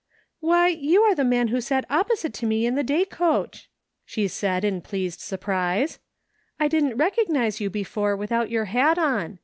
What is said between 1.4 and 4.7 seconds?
who sat opposite to me in the day coach," she said